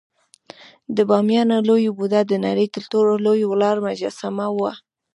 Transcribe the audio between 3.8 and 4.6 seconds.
مجسمه